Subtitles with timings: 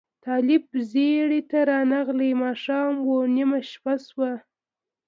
[0.25, 4.31] طالب ځیري ته رانغلې ماښام و نیمه شپه شوه